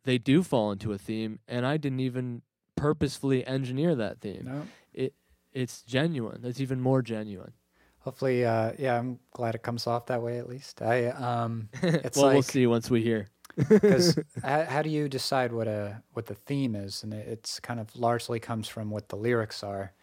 [0.06, 2.44] they do fall into a theme and I didn't even
[2.76, 5.10] purposefully engineer that theme No.
[5.54, 7.54] it's genuine It's even more genuine
[8.00, 10.80] Hopefully, uh, yeah, I'm glad it comes off that way at least.
[10.84, 13.30] I um, It's well, we'll see once we hear.
[13.56, 17.60] because how, how do you decide what a what the theme is and it, it's
[17.60, 19.94] kind of largely comes from what the lyrics are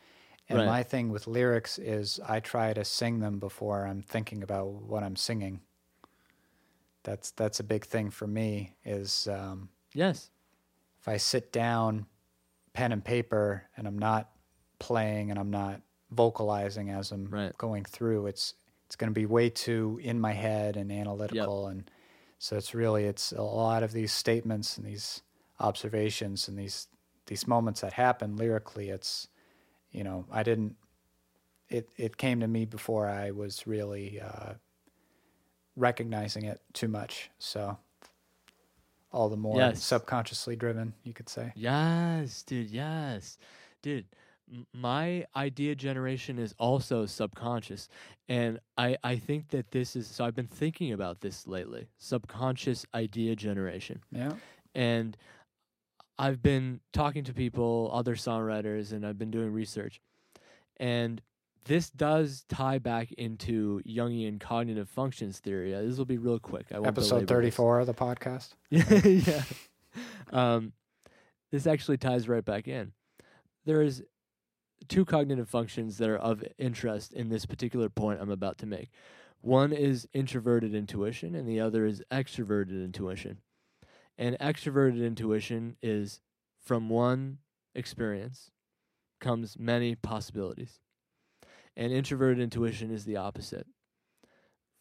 [0.49, 0.67] and Right.
[0.67, 5.03] my thing with lyrics is i try to sing them before i'm thinking about what
[5.05, 5.61] i'm singing
[7.05, 10.31] that's that's a big thing for me is um, yes,
[11.01, 12.07] if i sit down
[12.75, 14.31] pen and paper and i'm not
[14.79, 15.81] playing and i'm not
[16.11, 17.57] vocalizing as i'm Right.
[17.59, 18.27] going through.
[18.27, 18.55] It's
[18.87, 21.91] it's going to be way too in my head and analytical and
[22.39, 25.23] so it's really it's a lot of these statements and these
[25.61, 26.89] observations and these
[27.27, 29.29] these moments that happen lyrically it's
[29.93, 30.77] you know i didn't
[31.71, 34.53] it it came to me before i was really uh,
[35.77, 37.79] recognizing it too much so
[39.13, 39.83] all the more Yes.
[39.83, 43.39] subconsciously driven you could say yes, dude, yes,
[43.83, 44.07] dude.
[44.75, 47.89] My idea generation is also subconscious,
[48.29, 50.25] and I I think that this is so.
[50.27, 51.89] I've been thinking about this lately.
[51.99, 54.03] Subconscious idea generation.
[54.11, 54.33] yeah
[54.75, 55.17] and
[56.19, 60.01] I've been talking to people, other songwriters, and I've been doing research.
[60.79, 61.21] And
[61.65, 65.75] this does tie back into Jungian cognitive functions theory.
[65.75, 66.67] Uh, This will be real quick.
[66.73, 67.55] I episode belabor this.
[67.57, 69.43] 34 of the podcast yeah.
[70.33, 70.73] Um,
[71.51, 72.93] this actually ties right back in.
[73.65, 74.03] There is
[74.89, 78.91] two cognitive functions that are of interest in this particular point I'm about to make.
[79.41, 83.39] One is introverted intuition, and the other is extroverted intuition.
[84.17, 86.21] And extroverted intuition is
[86.65, 87.39] from one
[87.75, 88.51] experience
[89.21, 90.81] comes many possibilities.
[91.77, 93.67] And introverted intuition is the opposite.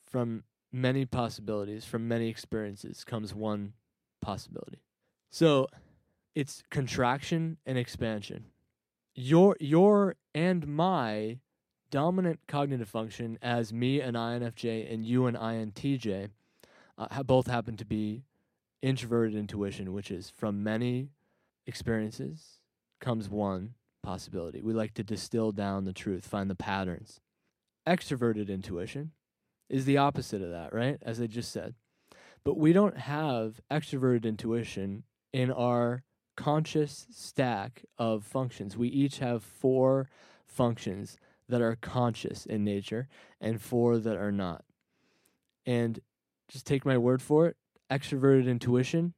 [0.05, 3.73] From many possibilities, from many experiences, comes one
[4.21, 4.81] possibility.
[5.29, 5.67] So
[6.35, 8.45] it's contraction and expansion.
[9.13, 11.39] Your your and my
[11.89, 16.29] dominant cognitive function as me an INFJ and you an INTJ
[16.97, 18.23] uh, both happen to be
[18.81, 21.09] introverted intuition, which is from many
[21.67, 22.59] experiences
[22.99, 24.61] comes one possibility.
[24.61, 27.19] We like to distill down the truth, find the patterns.
[27.87, 29.11] Extroverted intuition
[29.69, 30.97] is the opposite of that, right?
[31.01, 31.75] As I just said.
[32.43, 36.03] But we don't have extroverted intuition in our
[36.35, 38.75] conscious stack of functions.
[38.75, 40.09] We each have four
[40.45, 43.07] functions that are conscious in nature
[43.39, 44.63] and four that are not.
[45.65, 45.99] And
[46.47, 47.57] just take my word for it,
[47.89, 49.13] extroverted intuition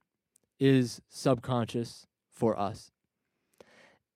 [0.59, 2.91] is subconscious for us.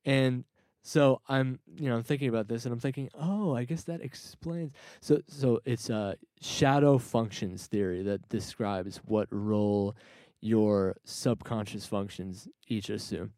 [0.05, 0.45] And
[0.87, 3.99] so I'm, you know, I'm thinking about this and I'm thinking, oh, I guess that
[3.99, 4.71] explains.
[5.01, 9.97] So, so it's a shadow functions theory that describes what role
[10.39, 13.33] your subconscious functions each assume.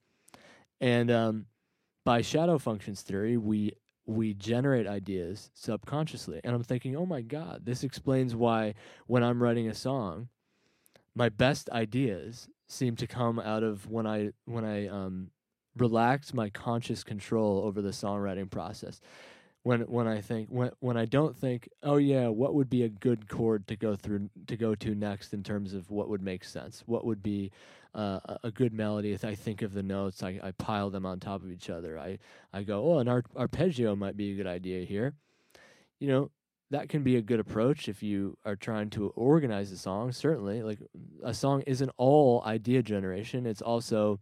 [0.80, 1.48] And um,
[2.06, 3.74] by shadow functions theory, we
[4.06, 6.42] we generate ideas subconsciously.
[6.44, 8.76] And I'm thinking, oh my God, this explains why
[9.08, 10.30] when I'm writing a song,
[11.16, 15.32] my best ideas seem to come out of when I when I um,
[15.80, 19.02] relax my conscious control over the songwriting process.
[19.64, 22.90] When when I think when when I don't think, oh yeah, what would be a
[22.90, 26.46] good chord to go through to go to next in terms of what would make
[26.46, 26.82] sense?
[26.86, 27.52] What would be
[27.94, 29.12] uh, a- good melody?
[29.12, 32.00] If I think of the notes, I, I pile them on top of each other.
[32.00, 32.20] I
[32.54, 35.14] I go, oh, an ar- arpeggio might be a good idea here.
[36.00, 36.32] You know,
[36.72, 40.14] that can be a good approach if you are trying to organize a song.
[40.14, 40.80] Certainly, like
[41.22, 44.22] a song isn't all idea generation; it's also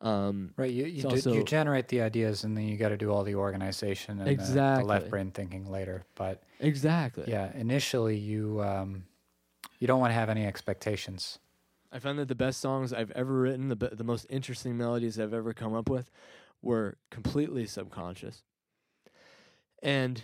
[0.00, 2.88] um, Right, you you, It's do, also- you generate the ideas, and then you got
[2.88, 6.04] to do all the organization and the- the, left brain thinking later.
[6.14, 7.24] But exactly.
[7.28, 9.04] yeah, initially you um,
[9.78, 11.38] you don't want to have any expectations.
[11.92, 15.34] I found that the best songs I've ever written, the the most interesting melodies I've
[15.34, 16.10] ever come up with,
[16.62, 18.42] were completely subconscious.
[19.82, 20.22] And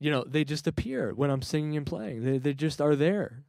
[0.00, 2.24] you know, they just appear when I'm singing and playing.
[2.24, 3.44] They they just are there.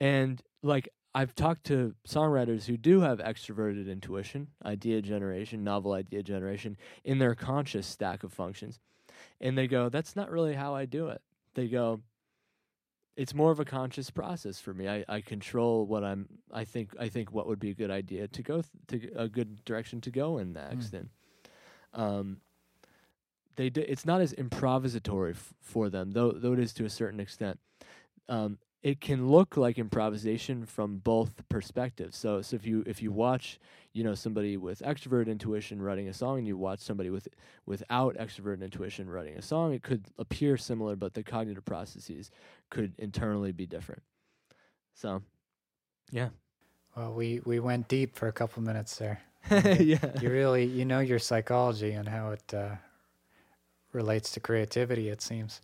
[0.00, 6.22] And like I've talked to songwriters who do have extroverted intuition, idea generation, novel idea
[6.22, 8.80] generation in their conscious stack of functions.
[9.40, 11.20] And they go, that's not really how I do it.
[11.54, 12.00] They go,
[13.14, 14.88] it's more of a conscious process for me.
[14.88, 16.28] I, I control what I'm.
[16.50, 19.28] I think I think what would be a good idea to go th- to a
[19.28, 20.94] good direction to go in next.
[20.94, 21.10] And
[21.92, 22.38] um,
[23.56, 26.90] they do, it's not as improvisatory f- for them, though though it is to a
[26.90, 27.58] certain extent.
[28.30, 32.16] Um, it can look like improvisation from both perspectives.
[32.16, 33.58] So so if you if you watch
[33.92, 37.28] you know somebody with extrovert intuition writing a song and you watch somebody with
[37.66, 42.30] without extrovert intuition writing a song, it could appear similar, but the cognitive processes
[42.70, 44.02] could internally be different.
[44.94, 45.22] So,
[46.10, 46.30] yeah,
[46.96, 49.22] Well, we we went deep for a couple minutes there.
[49.80, 52.76] yeah, You really you know your psychology and how it uh,
[53.92, 55.08] relates to creativity.
[55.08, 55.60] It seems.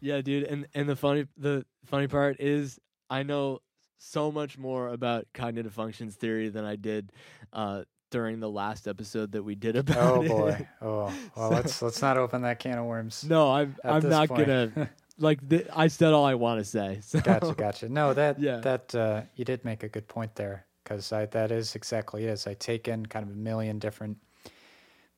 [0.00, 0.44] Yeah, dude.
[0.44, 2.78] And and the funny the funny part is
[3.10, 3.60] I know
[3.98, 7.12] so much more about cognitive functions theory than I did
[7.52, 9.96] uh, during the last episode that we did about.
[10.18, 10.28] Oh it.
[10.28, 10.68] boy.
[10.80, 11.12] Oh well.
[11.34, 13.24] So- let's let's not open that can of worms.
[13.28, 14.46] No, I'm I'm not point.
[14.46, 15.46] gonna like.
[15.48, 17.00] Th- I said all I want to say.
[17.02, 17.20] So.
[17.20, 17.88] gotcha, gotcha.
[17.88, 18.58] No, that Yeah.
[18.58, 22.30] that uh, you did make a good point there because that is exactly it.
[22.30, 24.18] Is I take in kind of a million different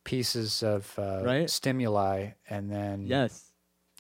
[0.05, 1.51] pieces of uh, Right.
[1.51, 3.50] stimuli, and then Yes.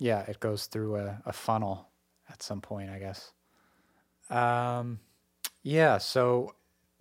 [0.00, 1.86] Yeah, it goes through a, a funnel
[2.30, 3.32] at some point, I guess.
[4.30, 4.98] Um,
[5.62, 5.98] yeah.
[5.98, 6.54] So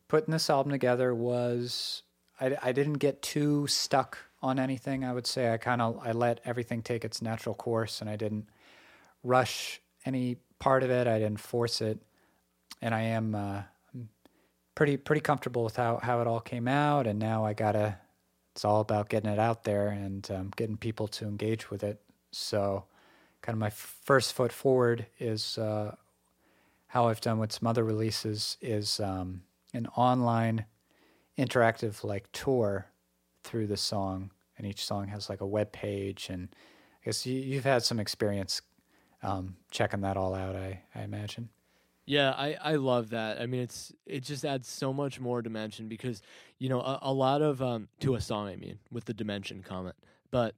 [0.10, 2.04] putting this album together was
[2.42, 5.06] I I didn't get too stuck on anything.
[5.06, 8.18] I would say I kind of I let everything take its natural course, and I
[8.18, 8.50] didn't
[9.24, 11.08] rush any part of it.
[11.08, 12.00] I didn't force it,
[12.82, 13.62] and I am uh,
[14.76, 17.08] pretty pretty comfortable with how how it all came out.
[17.08, 17.98] And now I gotta.
[18.56, 22.02] It's all about getting it out there and um, getting people to engage with it.
[22.32, 22.86] So,
[23.42, 25.96] kind of my first foot forward is uh,
[26.88, 30.66] how I've done with some other releases is um, an online
[31.38, 32.88] interactive like tour
[33.44, 36.50] through the song, and each song has like a web page, and
[37.02, 38.62] I guess you, you've had some experience
[39.24, 40.56] um, checking that all out.
[40.56, 41.50] I I imagine.
[42.06, 43.40] Yeah, I, I love that.
[43.40, 46.24] I mean, it's it just adds so much more dimension because
[46.58, 48.48] you know a, a lot of um to a song.
[48.48, 49.96] I mean, with the dimension comment,
[50.32, 50.56] but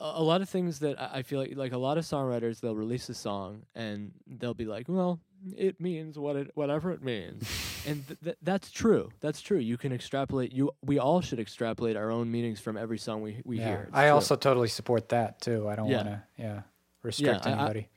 [0.00, 2.76] a, lot of things that I I feel like like a lot of songwriters they'll
[2.76, 5.20] release a song and they'll be like, well,
[5.56, 7.42] it means what it whatever it means,
[7.86, 9.10] and th- th- that's true.
[9.20, 9.58] That's true.
[9.58, 10.52] You can extrapolate.
[10.52, 13.68] You we all should extrapolate our own meanings from every song we we yeah.
[13.68, 13.84] hear.
[13.88, 14.14] It's I true.
[14.14, 15.68] also totally support that too.
[15.68, 15.96] I don't Yeah.
[15.96, 16.60] want to yeah
[17.02, 17.88] restrict I- I- anybody.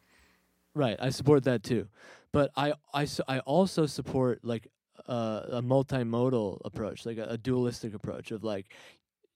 [0.73, 1.87] Right, I support that too,
[2.31, 4.67] but I I, I also support like
[5.09, 8.67] uh, a multimodal approach, like a, a dualistic approach of like,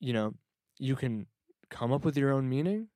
[0.00, 0.32] you know,
[0.78, 1.26] you can
[1.70, 2.88] come up with your own meaning,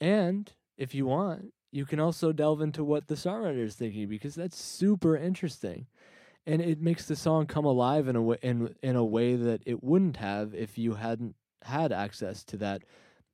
[0.00, 4.34] and if you want, you can also delve into what the songwriter is thinking because
[4.34, 5.86] that's super interesting,
[6.46, 9.62] and it makes the song come alive in a way in in a way that
[9.66, 12.82] it wouldn't have if you hadn't had access to that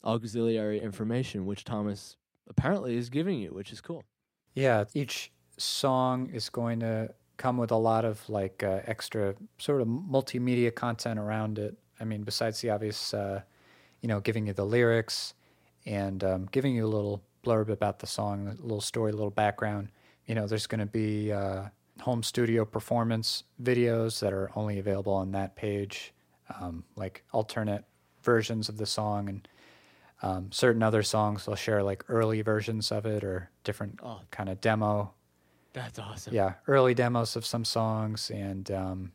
[0.05, 2.16] auxiliary information, which Thomas
[2.49, 4.05] apparently is giving you, which is cool.
[4.55, 9.80] Yeah, each song is going to come with a lot of like uh, extra sort
[9.80, 11.76] of multimedia content around it.
[12.01, 13.43] I mean, besides the obvious, uh,
[14.01, 15.34] you know, giving you the lyrics
[15.86, 19.30] and um, giving you a little blurb about the song, a little story, a little
[19.30, 19.88] background.
[20.26, 21.64] You know, there's going to be uh,
[22.01, 26.12] home studio performance videos that are only available on that page,
[26.61, 27.84] um, like alternate
[28.22, 29.49] versions of the song and
[30.22, 31.46] um, certain other songs.
[31.46, 34.20] They'll share like early versions of it or different Oh.
[34.30, 35.14] kind of demo
[35.72, 36.34] That's awesome.
[36.34, 39.12] yeah, early demos of some songs, and um,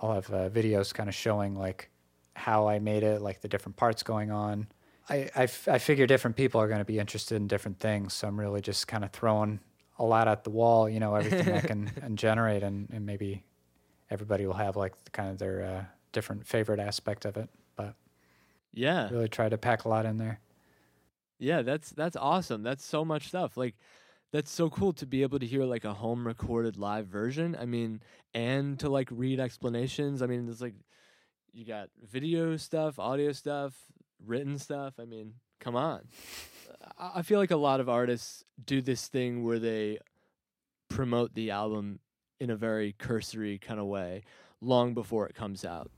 [0.00, 1.89] I'll have uh, videos kind of showing like
[2.36, 4.68] how I made it, like the different parts going on.
[5.08, 8.14] I, I, f- I figure different people are going to be interested in different things,
[8.14, 9.60] so I'm really just kind of throwing
[9.98, 13.44] a lot at the wall, you know, everything I can and generate, and, and maybe
[14.10, 17.48] everybody will have like kind of their uh, different favorite aspect of it.
[17.76, 17.96] But
[18.72, 19.10] Yeah.
[19.10, 20.40] really try to pack a lot in there.
[21.38, 22.62] Yeah, that's that's awesome.
[22.62, 23.56] That's so much stuff.
[23.56, 23.76] Like
[24.32, 27.56] that's so cool to be able to hear like a home recorded live version.
[27.58, 28.02] I mean,
[28.34, 30.22] and to like read explanations.
[30.22, 30.74] I mean, it's like
[31.52, 33.74] you got video stuff, audio stuff,
[34.24, 34.94] written stuff.
[34.98, 36.02] I mean, come on.
[36.98, 39.98] I feel like a lot of artists do this thing where they
[40.88, 42.00] promote the album
[42.38, 44.22] in a very cursory kind of way
[44.60, 45.90] long before it comes out.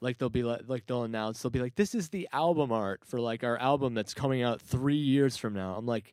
[0.00, 3.02] Like they'll be like like they'll announce they'll be like this is the album art
[3.04, 5.74] for like our album that's coming out 3 years from now.
[5.76, 6.12] I'm like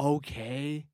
[0.00, 0.86] okay.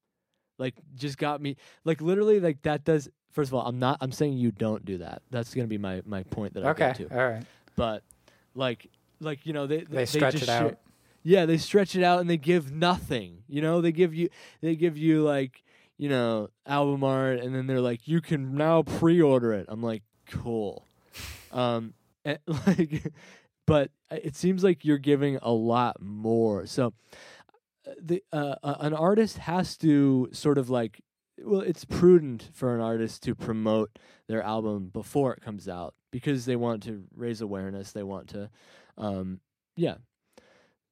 [0.59, 4.13] Like just got me like literally like that does first of all, I'm not I'm
[4.13, 5.21] saying you don't do that.
[5.31, 7.15] That's going to be my my point that I Okay, get to.
[7.15, 7.45] all right.
[7.77, 8.03] But
[8.55, 8.89] like
[9.21, 10.79] like you know they They stretch just it out.
[11.23, 13.43] yeah, they stretch it out and they give nothing.
[13.49, 14.31] You know, they give you
[14.63, 15.63] they give you like,
[15.99, 19.67] you know, album art and then they're like you can now pre-order it.
[19.69, 20.87] I'm like, "Cool."
[21.53, 23.13] Um and, like
[23.67, 26.67] but it seems like you're giving a lot more.
[26.67, 26.93] So
[27.87, 31.01] uh, the uh, uh, an artist has to sort of like
[31.43, 36.45] well it's prudent for an artist to promote their album before it comes out because
[36.47, 38.51] they want to raise awareness, they want to
[38.97, 39.41] um
[39.77, 39.97] yeah,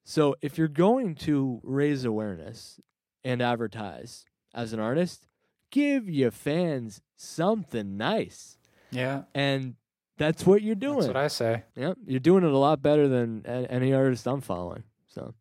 [0.05, 2.81] so if you're going to raise awareness
[3.25, 5.29] and advertise as an artist,
[5.71, 8.59] give your fans something nice.
[8.91, 9.77] Yeah, And
[10.19, 10.97] that's what you're doing.
[10.99, 11.63] that's what I say.
[11.77, 14.83] Yep, you're doing it a lot better than any artist I'm following.
[15.09, 15.35] So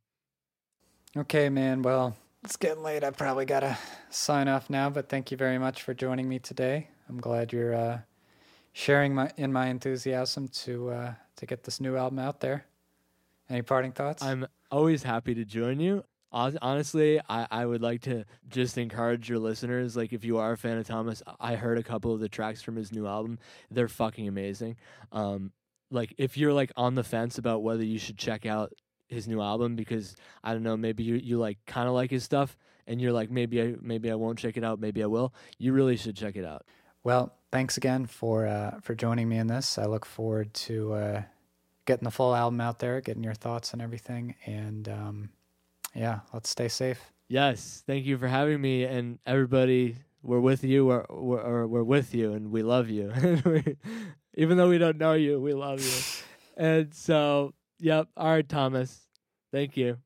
[1.17, 1.81] Okay, man.
[1.81, 3.03] Well, it's getting late.
[3.03, 3.77] I probably got to
[4.09, 6.89] sign off now, but thank you very much for joining me today.
[7.07, 7.99] I'm glad you're uh,
[8.73, 12.65] sharing my in my enthusiasm to uh, to get this new album out there.
[13.49, 14.23] Any parting thoughts?
[14.23, 16.03] I'm always happy to join you.
[16.31, 19.97] Honestly, I, I would like to just encourage your listeners.
[19.97, 22.61] Like, if you are a fan of Thomas, I heard a couple of the tracks
[22.61, 23.37] from his new album.
[23.69, 24.77] They're fucking amazing.
[25.11, 25.51] Um,
[25.89, 28.71] like, if you're like on the fence about whether you should check out
[29.11, 32.23] his new album because I don't know, maybe you you like kind of like his
[32.23, 32.57] stuff,
[32.87, 35.33] and you're like maybe I maybe I won't check it out, maybe I will.
[35.57, 36.65] You really should check it out.
[37.03, 39.77] Well, thanks again for uh, for joining me in this.
[39.77, 41.21] I look forward to uh,
[41.85, 45.29] getting the full album out there, getting your thoughts and everything, and um,
[45.95, 47.11] yeah, let's stay safe.
[47.27, 49.95] Yes, thank you for having me, and everybody.
[50.23, 53.11] We're with you, or we're, or we're with you, and we love you.
[54.35, 56.25] Even though we don't know you, we love you.
[56.57, 58.07] And so, yep.
[58.15, 59.07] All right, Thomas.
[59.51, 59.97] Thank you.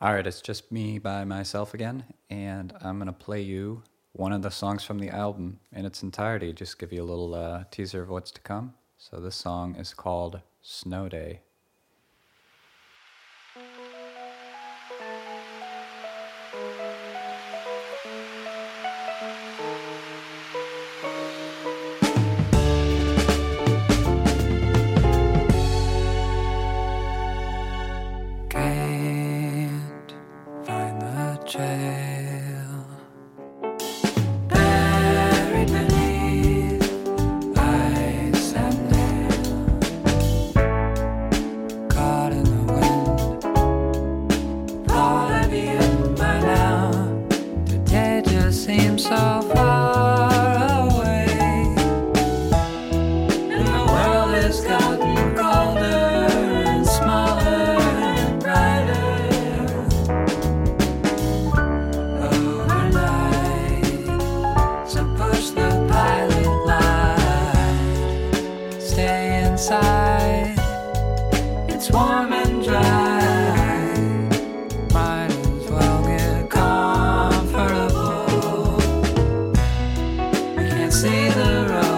[0.00, 4.40] All right, it's just me by myself again, and I'm gonna play you one of
[4.40, 6.54] the songs from the album in its entirety.
[6.54, 8.72] Just give you a little uh, teaser of what's to come.
[8.96, 11.40] So this song is called "Snow Day."
[81.00, 81.89] say the wrong